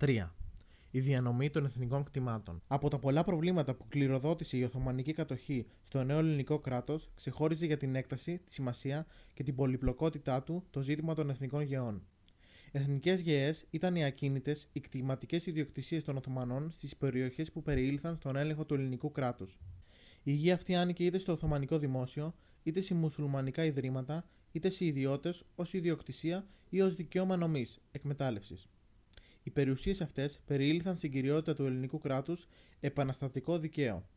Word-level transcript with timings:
3. 0.00 0.30
Η 0.90 1.00
διανομή 1.00 1.50
των 1.50 1.64
εθνικών 1.64 2.04
κτημάτων. 2.04 2.62
Από 2.66 2.88
τα 2.88 2.98
πολλά 2.98 3.24
προβλήματα 3.24 3.74
που 3.74 3.88
κληροδότησε 3.88 4.56
η 4.56 4.62
Οθωμανική 4.62 5.12
κατοχή 5.12 5.66
στο 5.82 6.04
νέο 6.04 6.18
ελληνικό 6.18 6.58
κράτος, 6.58 7.10
ξεχώριζε 7.14 7.66
για 7.66 7.76
την 7.76 7.94
έκταση, 7.94 8.38
τη 8.38 8.52
σημασία 8.52 9.06
και 9.34 9.42
την 9.42 9.54
πολυπλοκότητά 9.54 10.42
του 10.42 10.64
το 10.70 10.80
ζήτημα 10.80 11.14
των 11.14 11.30
εθνικών 11.30 11.62
γεών. 11.62 12.02
Εθνικές 12.72 13.20
γεές 13.20 13.64
ήταν 13.70 13.96
οι 13.96 14.04
ακίνητες, 14.04 14.68
οι 14.72 14.80
κτηματικές 14.80 15.46
ιδιοκτησίες 15.46 16.04
των 16.04 16.16
Οθωμανών 16.16 16.70
στις 16.70 16.96
περιοχές 16.96 17.52
που 17.52 17.62
περιήλθαν 17.62 18.16
στον 18.16 18.36
έλεγχο 18.36 18.64
του 18.64 18.74
ελληνικού 18.74 19.10
κράτους. 19.10 19.58
Η 20.22 20.32
γη 20.32 20.52
αυτή 20.52 20.74
άνοικε 20.74 21.04
είτε 21.04 21.18
στο 21.18 21.32
Οθωμανικό 21.32 21.78
δημόσιο, 21.78 22.34
είτε 22.62 22.80
σε 22.80 22.94
μουσουλμανικά 22.94 23.64
ιδρύματα, 23.64 24.28
είτε 24.52 24.68
σε 24.68 24.84
ιδιώτες 24.84 25.44
ως 25.54 25.72
ιδιοκτησία 25.72 26.46
ή 26.68 26.80
ως 26.80 26.94
δικαίωμα 26.94 27.36
νομής, 27.36 27.78
εκμετάλλευσης. 27.90 28.68
Οι 29.48 29.50
περιουσίες 29.50 30.00
αυτές 30.00 30.38
περιήλθαν 30.44 30.96
στην 30.96 31.10
κυριότητα 31.10 31.54
του 31.54 31.64
ελληνικού 31.64 31.98
κράτους 31.98 32.46
επαναστατικό 32.80 33.58
δικαίο. 33.58 34.08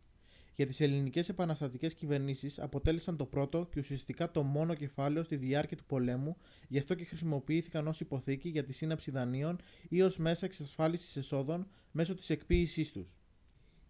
Για 0.56 0.66
τις 0.66 0.80
ελληνικές 0.80 1.30
επαναστατικές 1.30 1.94
κυβερνήσεις 1.94 2.60
αποτέλεσαν 2.60 3.18
το 3.18 3.26
πρώτο 3.26 3.68
και 3.72 3.80
ουσιαστικά 3.80 4.32
το 4.32 4.44
μόνο 4.44 4.74
κεφάλαιο 4.74 5.24
στη 5.24 5.36
διάρκεια 5.36 5.78
του 5.78 5.86
πολέμου, 5.86 6.38
γι' 6.68 6.78
αυτό 6.78 6.96
και 6.96 7.04
χρησιμοποιήθηκαν 7.04 7.88
ως 7.88 8.00
υποθήκη 8.00 8.50
για 8.50 8.64
τη 8.64 8.74
σύναψη 8.74 9.12
δανείων 9.12 9.60
ή 9.90 10.02
ως 10.02 10.18
μέσα 10.18 10.46
εξασφάλισης 10.46 11.18
εσόδων 11.18 11.68
μέσω 11.92 12.16
της 12.16 12.30
εκποίησής 12.30 12.92
τους. 12.92 13.18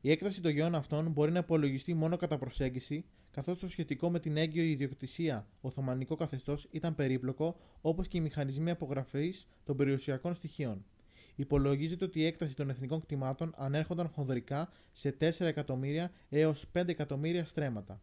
Η 0.01 0.11
έκταση 0.11 0.41
των 0.41 0.51
γεών 0.51 0.75
αυτών 0.75 1.11
μπορεί 1.11 1.31
να 1.31 1.39
υπολογιστεί 1.39 1.93
μόνο 1.93 2.17
κατά 2.17 2.37
προσέγγιση, 2.37 3.05
καθώς 3.31 3.59
το 3.59 3.67
σχετικό 3.67 4.09
με 4.09 4.19
την 4.19 4.37
έγκυο 4.37 4.63
ιδιοκτησία 4.63 5.47
Οθωμανικό 5.61 6.15
καθεστώς 6.15 6.67
ήταν 6.71 6.95
περίπλοκο, 6.95 7.55
όπως 7.81 8.07
και 8.07 8.17
οι 8.17 8.21
μηχανισμοί 8.21 8.71
απογραφής 8.71 9.47
των 9.63 9.77
περιουσιακών 9.77 10.33
στοιχείων. 10.35 10.85
Υπολογίζεται 11.35 12.05
ότι 12.05 12.19
η 12.19 12.25
έκταση 12.25 12.55
των 12.55 12.69
εθνικών 12.69 13.01
κτημάτων 13.01 13.53
ανέρχονταν 13.57 14.07
χονδρικά 14.07 14.69
σε 14.91 15.17
4 15.19 15.39
εκατομμύρια 15.39 16.11
έως 16.29 16.65
5 16.73 16.87
εκατομμύρια 16.87 17.45
στρέμματα. 17.45 18.01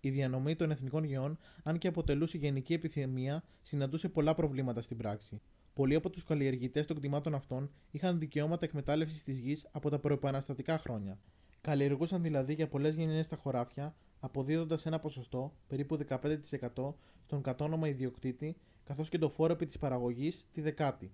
Η 0.00 0.10
διανομή 0.10 0.56
των 0.56 0.70
εθνικών 0.70 1.04
γεών, 1.04 1.38
αν 1.62 1.78
και 1.78 1.88
αποτελούσε 1.88 2.38
γενική 2.38 2.72
επιθυμία, 2.72 3.42
συναντούσε 3.62 4.08
πολλά 4.08 4.34
προβλήματα 4.34 4.82
στην 4.82 4.96
πράξη. 4.96 5.40
Πολλοί 5.72 5.94
από 5.94 6.10
τους 6.10 6.24
καλλιεργητές 6.24 6.86
των 6.86 6.96
κτημάτων 6.96 7.34
αυτών 7.34 7.70
είχαν 7.90 8.18
δικαιώματα 8.18 8.64
εκμετάλλευσης 8.64 9.22
της 9.22 9.38
γης 9.38 9.66
από 9.70 9.90
τα 9.90 9.98
προεπαναστατικά 9.98 10.78
χρόνια. 10.78 11.18
Καλλιεργούσαν 11.60 12.22
δηλαδή 12.22 12.54
για 12.54 12.68
πολλές 12.68 12.94
γενιές 12.94 13.28
τα 13.28 13.36
χωράφια, 13.36 13.94
αποδίδοντας 14.20 14.86
ένα 14.86 14.98
ποσοστό, 14.98 15.54
περίπου 15.66 15.96
15%, 15.96 16.94
στον 17.20 17.42
κατόνομα 17.42 17.88
ιδιοκτήτη, 17.88 18.56
καθώς 18.84 19.08
και 19.08 19.18
το 19.18 19.30
φόρο 19.30 19.52
επί 19.52 19.66
της 19.66 19.78
παραγωγής 19.78 20.48
τη 20.52 20.60
δεκάτη. 20.60 21.12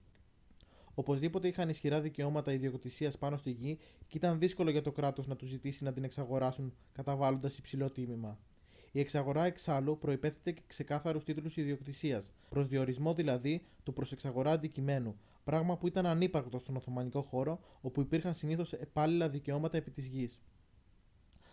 Οπωσδήποτε 0.99 1.49
είχαν 1.49 1.69
ισχυρά 1.69 2.01
δικαιώματα 2.01 2.53
ιδιοκτησίας 2.53 3.19
πάνω 3.19 3.37
στη 3.37 3.51
γη 3.51 3.79
και 4.07 4.17
ήταν 4.17 4.39
δύσκολο 4.39 4.71
για 4.71 4.83
το 4.83 4.93
κράτος 4.93 5.27
να 5.27 5.37
τους 5.37 5.49
ζητήσει 5.49 5.85
να 5.85 5.93
την 5.93 6.05
εξαγοράσουν 6.05 6.75
καταβάλλοντας 6.93 7.59
υψηλό 7.59 7.91
τίμημα. 7.91 8.39
Η 8.93 9.01
εξαγορά 9.01 9.45
εξάλλου 9.45 9.99
προπέθεται 9.99 10.53
και 10.53 10.63
ξεκάθαρους 10.67 11.25
τίτλους 11.25 11.57
ιδιοκτησίας, 11.57 12.31
προσδιορισμό 12.49 13.15
δηλαδή 13.15 13.63
του 13.83 13.93
προ 13.93 14.07
εξαγορά 14.13 14.51
αντικειμένου, 14.51 15.17
πράγμα 15.45 15.77
που 15.77 15.87
ήταν 15.87 16.07
ανύπαρκτο 16.07 16.59
στον 16.59 16.77
Οθωμανικό 16.77 17.23
χώρο, 17.23 17.61
όπου 17.81 18.01
υπήρχαν 18.01 18.35
συνήθως 18.35 18.73
επάλληλα 18.73 19.29
δικαιώματα 19.29 19.77
επί 19.77 19.91
της 19.91 20.07
γης. 20.07 20.41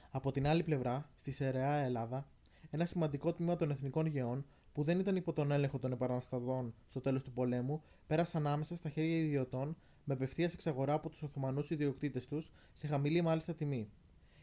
Από 0.10 0.32
την 0.32 0.48
άλλη 0.48 0.64
πλευρά, 0.64 1.10
στη 1.16 1.32
Σεραιά 1.32 1.74
Ελλάδα, 1.74 2.28
ένα 2.70 2.86
σημαντικό 2.86 3.34
τμήμα 3.34 3.56
των 3.56 3.72
εθνικών 3.72 4.06
γεών, 4.06 4.46
που 4.74 4.84
δεν 4.84 5.00
ήταν 5.00 5.16
υπό 5.16 5.34
τον 5.34 5.52
έλεγχο 5.52 5.80
των 5.80 5.92
επαναστατών 5.92 6.74
στο 6.88 7.02
τέλος 7.02 7.24
του 7.24 7.32
πολέμου, 7.32 7.84
πέρασαν 8.08 8.48
άμεσα 8.48 8.76
στα 8.76 8.90
χέρια 8.90 9.18
ιδιωτών 9.18 9.78
με 10.04 10.14
απευθείας 10.14 10.54
εξαγορά 10.54 10.94
από 10.94 11.10
τους 11.10 11.24
Οθωμανούς 11.24 11.70
ιδιοκτήτες 11.70 12.26
τους 12.26 12.52
σε 12.74 12.88
χαμηλή 12.88 13.22
μάλιστα 13.22 13.56
τιμή. 13.56 13.90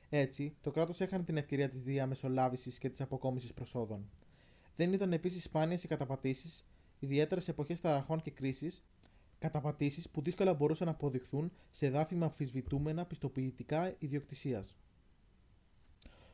Έτσι, 0.08 0.56
το 0.60 0.70
κράτος 0.70 1.00
έχανε 1.00 1.24
την 1.24 1.36
ευκαιρία 1.36 1.68
της 1.68 1.82
διαμεσολάβησης 1.82 2.78
και 2.78 2.88
της 2.88 3.00
αποκόμισης 3.00 3.54
προσόδων. 3.54 4.10
Δεν 4.76 4.92
ήταν 4.92 5.12
επίσης 5.12 5.42
σπάνιες 5.42 5.84
οι 5.84 5.88
καταπατήσεις, 5.88 6.66
ιδιαίτερα 6.98 7.40
σε 7.40 7.50
εποχές 7.50 7.80
ταραχών 7.80 8.22
και 8.22 8.30
κρίσης, 8.30 8.84
καταπατήσεις 9.38 10.10
που 10.10 10.22
δύσκολα 10.22 10.54
μπορούσαν 10.54 10.86
να 10.86 10.92
αποδειχθούν 10.92 11.52
σε 11.70 11.86
εδάφη 11.86 12.14
με 12.14 12.24
αμφισβητούμενα 12.24 13.04
πιστοποιητικά 13.04 13.94
ιδιοκτησίας. 13.98 14.76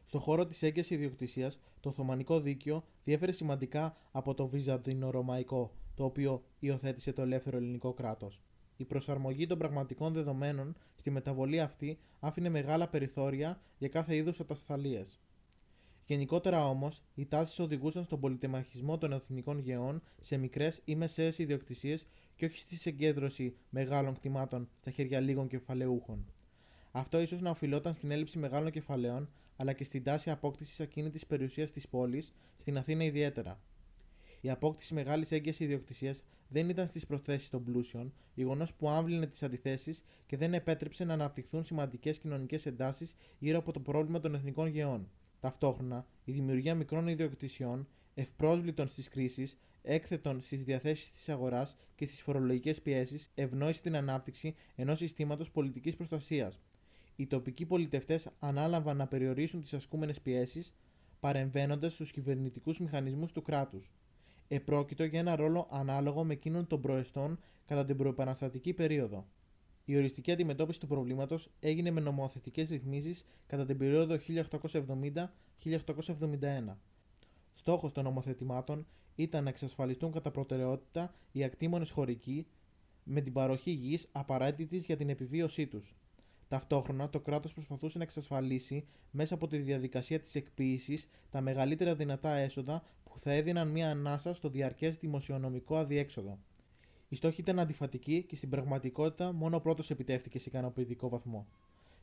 Στον 0.09 0.21
χώρο 0.21 0.47
της 0.47 0.63
έγκαια 0.63 0.85
ιδιοκτησίας, 0.89 1.61
το 1.81 1.89
Οθωμανικό 1.89 2.41
Δίκαιο 2.41 2.85
διέφερε 3.05 3.33
σημαντικά 3.33 3.97
από 4.13 4.35
το 4.35 4.47
Βυζαντινο-Ρωμαϊκό, 4.47 5.73
το 5.95 6.05
οποίο 6.05 6.43
υιοθέτησε 6.59 7.13
το 7.13 7.23
ελεύθερο 7.23 7.57
ελληνικό 7.57 7.93
κράτος. 7.93 8.43
Η 8.77 8.85
προσαρμογή 8.85 9.47
των 9.47 9.59
πραγματικών 9.59 10.13
δεδομένων 10.13 10.77
στη 10.97 11.11
μεταβολή 11.11 11.61
αυτή 11.61 11.99
άφηνε 12.21 12.49
μεγάλα 12.49 12.89
περιθώρια 12.89 13.61
για 13.79 13.89
κάθε 13.89 14.17
είδους 14.17 14.41
ατασταλίες. 14.41 15.21
Γενικότερα 16.05 16.69
όμως, 16.69 17.03
οι 17.15 17.27
τάσεις 17.27 17.59
οδηγούσαν 17.59 18.05
στον 18.05 18.21
πολυτεμαχισμό 18.21 18.99
των 18.99 19.13
εθνικών 19.13 19.59
γεών 19.59 20.03
σε 20.21 20.37
μικρές 20.37 20.83
ή 20.85 20.97
μεσαίες 20.97 21.39
ιδιοκτησίες 21.39 22.07
και 22.37 22.45
όχι 22.45 22.59
στη 22.59 22.77
συγκέντρωση 22.77 23.57
μεγάλων 23.71 24.15
κτημάτων 24.15 24.69
στα 24.81 24.91
χέρια 24.91 25.21
λίγων 25.21 25.49
κεφαλαιούχων. 25.49 26.27
Αυτό 26.93 27.21
ίσως 27.21 27.41
να 27.41 27.51
οφειλόταν 27.51 27.95
στην 27.95 28.11
έλλειψη 28.11 28.39
μεγάλων 28.39 28.71
κεφαλαίων, 28.71 29.29
αλλά 29.57 29.73
και 29.73 29.85
στην 29.85 30.03
τάση 30.03 30.31
απόκτησης 30.31 30.81
ακίνητης 30.81 31.27
περιουσίας 31.27 31.71
της 31.71 31.89
πόλης, 31.89 32.33
στην 32.57 32.79
Αθήνα 32.79 33.05
ιδιαίτερα. 33.05 33.61
Η 34.41 34.51
απόκτηση 34.51 34.95
μεγάλης 34.95 35.31
έγκαια 35.33 35.55
ιδιοκτησίας 35.59 36.25
δεν 36.49 36.69
ήταν 36.69 36.87
στις 36.87 37.07
προθέσεις 37.07 37.49
των 37.51 37.65
πλούσιων, 37.65 38.13
γεγονός 38.35 38.75
που 38.75 38.89
άμβλυνε 38.91 39.27
τις 39.27 39.43
αντιθέσεις 39.43 40.05
και 40.27 40.37
δεν 40.37 40.55
επέτρεψε 40.55 41.05
να 41.05 41.13
αναπτυχθούν 41.13 41.65
σημαντικές 41.65 42.19
κοινωνικές 42.19 42.67
εντάσεις 42.67 43.15
γύρω 43.39 43.59
από 43.59 43.73
το 43.73 43.81
πρόβλημα 43.81 44.21
των 44.21 44.35
εθνικών 44.35 44.67
γεών. 44.67 45.11
Ταυτόχρονα, 45.41 46.07
η 46.25 46.33
δημιουργία 46.33 46.75
μικρών 46.75 47.09
ιδιοκτησιών, 47.09 47.89
ευπρόσβλητων 48.15 48.87
στις 48.87 49.09
κρίσεις, 49.09 49.59
έκθετων 49.83 50.41
στις 50.41 50.65
διαθέσεις 50.65 51.11
της 51.11 51.29
αγοράς 51.29 51.77
και 51.95 52.07
στις 52.07 52.23
φορολογικές 52.23 52.83
πιέσεις, 52.83 53.31
ευνόησε 53.35 53.83
την 53.83 53.97
ανάπτυξη 53.97 54.55
ενός 54.75 54.99
συστήματος 54.99 55.51
πολιτικής 55.51 55.97
προστασίας. 55.97 56.61
Οι 57.17 57.27
τοπικοί 57.27 57.67
πολιτευτές 57.67 58.29
ανάλαβαν 58.39 58.97
να 58.97 59.07
περιορίσουν 59.07 59.61
τις 59.61 59.75
ασκούμενες 59.75 60.21
πιέσεις, 60.21 60.75
παρεμβαίνοντας 61.21 61.93
στους 61.93 62.11
κυβερνητικούς 62.11 62.81
μηχανισμούς 62.81 63.33
του 63.33 63.43
κράτους. 63.43 63.93
Επρόκειτο 64.49 65.05
για 65.05 65.19
ένα 65.21 65.37
ρόλο 65.37 65.69
ανάλογο 65.71 66.25
με 66.25 66.33
εκείνον 66.33 66.67
των 66.67 66.81
προεστών 66.81 67.39
κατά 67.67 67.85
την 67.85 67.97
προεπαναστατική 67.97 68.73
περίοδο. 68.73 69.27
Η 69.85 69.97
οριστική 69.97 70.33
αντιμετώπιση 70.33 70.81
του 70.81 70.87
προβλήματος 70.87 71.51
έγινε 71.61 71.91
με 71.91 72.01
νομοθετικές 72.01 72.69
ρυθμίσεις 72.69 73.25
κατά 73.47 73.65
την 73.65 73.79
περίοδο 73.79 74.17
1870-1871. 75.65 76.77
Στόχος 77.53 77.93
των 77.93 78.05
νομοθετημάτων 78.05 78.87
ήταν 79.15 79.43
να 79.45 79.49
εξασφαλιστούν 79.49 80.13
κατά 80.13 80.31
προτεραιότητα 80.31 81.15
οι 81.33 81.45
ακτήμονε 81.45 81.87
χωρικοί 81.87 82.47
με 83.05 83.21
την 83.21 83.33
παροχή 83.33 83.71
γη 83.71 83.99
απαραίτητης 84.13 84.85
για 84.85 84.97
την 84.97 85.09
επιβίωσή 85.09 85.67
τους. 85.67 85.95
Ταυτόχρονα, 86.49 87.11
το 87.11 87.21
κράτος 87.21 87.53
προσπαθούσε 87.53 87.99
να 87.99 88.05
εξασφαλίσει 88.05 88.87
μέσα 89.11 89.35
από 89.35 89.47
τη 89.47 89.59
διαδικασία 89.59 90.21
της 90.21 90.35
εκποίησης 90.35 91.09
τα 91.31 91.41
μεγαλύτερα 91.41 91.95
δυνατά 91.95 92.35
έσοδα 92.35 92.83
που 93.05 93.19
θα 93.19 93.33
έδιναν 93.33 93.69
μια 93.69 93.91
ανάσα 93.91 94.35
στο 94.35 94.49
διαρκές 94.49 94.97
δημοσιονομικό 94.97 95.77
αδιέξοδο. 95.77 96.39
Η 97.09 97.17
στόχη 97.17 97.41
ήταν 97.41 97.59
αντιφατική 97.59 98.23
και 98.23 98.37
στην 98.37 98.51
πραγματικότητα 98.51 99.33
μόνο 99.33 99.57
ο 99.57 99.61
πρώτος 99.61 99.91
επιτεύχθηκε 99.91 100.39
σε 100.39 100.49
ικανοποιητικό 100.49 101.09
βαθμό. 101.09 101.47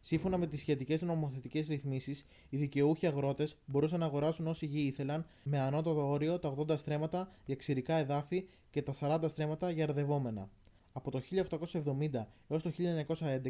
Σύμφωνα 0.01 0.37
με 0.37 0.47
τις 0.47 0.59
σχετικές 0.59 1.01
νομοθετικές 1.01 1.67
ρυθμίσεις, 1.67 2.25
οι 2.49 2.57
δικαιούχοι 2.57 3.07
αγρότες 3.07 3.57
μπορούσαν 3.65 3.99
να 3.99 4.05
αγοράσουν 4.05 4.47
όση 4.47 4.65
γη 4.65 4.79
ήθελαν 4.79 5.25
με 5.43 5.59
ανώτατο 5.59 6.09
όριο 6.09 6.39
τα 6.39 6.55
80 6.57 6.77
στρέμματα 6.77 7.31
για 7.45 7.55
ξηρικά 7.55 7.95
εδάφη 7.95 8.47
και 8.69 8.81
τα 8.81 8.93
40 8.99 9.29
στρέμματα 9.29 9.69
για 9.69 9.83
αρδευόμενα. 9.83 10.49
Από 10.93 11.11
το 11.11 11.21
1870 11.31 12.25
έως 12.47 12.63
το 12.63 12.71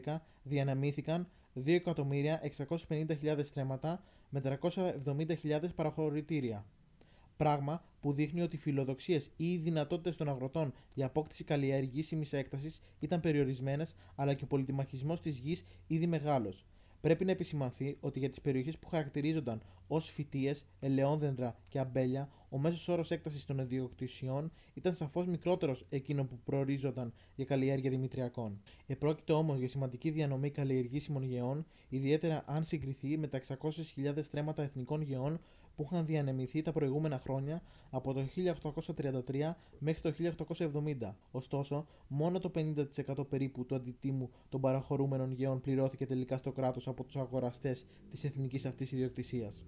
1911 0.04 0.18
διανεμήθηκαν 0.44 1.28
2.650.000 1.66 3.40
στρέμματα 3.44 4.04
με 4.30 4.60
370.000 4.64 5.60
παραχωρητήρια. 5.76 6.66
Πράγμα 7.38 7.84
που 8.00 8.14
δείχνει 8.14 8.42
ότι 8.42 8.56
οι 8.56 8.60
φιλοδοξίες 8.60 9.32
ή 9.38 9.52
οι 9.52 9.58
δυνατότητες 9.58 10.18
των 10.18 10.30
αγροτών 10.30 10.74
για 10.94 11.06
απόκτηση 11.06 11.44
καλλιεργήσιμη 11.44 12.26
έκταση 12.32 12.72
ήταν 13.00 13.20
περιορισμένες, 13.20 13.96
αλλά 14.16 14.34
και 14.34 14.44
ο 14.44 14.48
πολιτιμαχισμός 14.48 15.20
της 15.20 15.38
γης 15.38 15.66
ήδη 15.88 16.08
μεγάλος. 16.08 16.66
Πρέπει 17.04 17.26
να 17.26 17.32
επισημανθεί 17.32 17.98
ότι 18.00 18.20
για 18.20 18.30
τις 18.30 18.42
περιοχές 18.42 18.78
που 18.78 18.88
χαρακτηρίζονταν 18.88 19.62
ως 19.88 20.10
φυτίες, 20.10 20.66
ελαιόδεντρα 20.80 21.56
και 21.68 21.80
αμπέλια, 21.80 22.30
ο 22.50 22.58
μέσος 22.58 22.88
όρος 22.88 23.12
έκτασης 23.12 23.46
των 23.46 23.60
ιδιοκτησιών 23.60 24.52
ήταν 24.74 24.94
σαφώς 24.94 25.28
μικρότερος 25.28 25.86
εκείνο 25.90 26.26
που 26.26 26.40
προορίζονταν 26.44 27.14
για 27.36 27.46
καλλιέργεια 27.46 27.90
δημητριακών. 27.90 28.62
Επρόκειτο 28.88 29.34
όμως 29.34 29.58
για 29.58 29.68
σημαντική 29.68 30.10
διανομή 30.10 30.50
καλλιεργήσιμων 30.50 31.24
γεών, 31.24 31.66
ιδιαίτερα 31.90 32.44
αν 32.46 32.64
συγκριθεί 32.64 33.18
με 33.18 33.28
τα 33.28 33.40
600.000 33.48 34.14
στρέμματα 34.22 34.64
εθνικών 34.64 35.02
γεών 35.02 35.40
που 35.76 35.84
είχαν 35.84 36.06
διανεμηθεί 36.06 36.62
τα 36.62 36.72
προηγούμενα 36.72 37.20
χρόνια 37.20 37.62
από 37.90 38.14
το 38.14 38.24
1833 38.96 39.56
μέχρι 39.80 40.02
το 40.02 40.34
1870. 41.02 41.16
Ωστόσο, 41.32 41.86
μόνο 42.08 42.40
το 42.40 42.52
50% 42.56 43.30
περίπου 43.30 43.66
του 43.66 43.76
αντιτίμου 43.76 44.30
των 44.50 44.62
παραχωρούμενων 44.62 45.32
γεών 45.32 45.62
πληρώθηκε 45.62 46.06
τελικά 46.06 46.38
στο 46.38 46.52
κράτος 46.52 46.88
από 46.88 47.04
τους 47.04 47.16
αγοραστές 47.16 47.86
της 48.10 48.24
εθνικής 48.24 48.66
αυτής 48.66 48.92
ιδιοκτησίας. 48.92 49.66